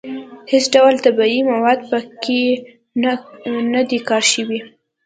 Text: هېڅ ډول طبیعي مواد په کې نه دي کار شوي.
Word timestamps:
هېڅ 0.51 0.63
ډول 0.73 0.95
طبیعي 1.05 1.39
مواد 1.51 1.79
په 1.89 1.97
کې 2.23 2.41
نه 3.73 3.81
دي 3.89 3.99
کار 4.09 4.23
شوي. 4.33 4.59